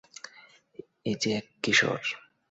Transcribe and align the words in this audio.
এ 1.05 1.13
যে 1.21 1.29
এক 1.39 1.45
কিশোর! 1.63 2.01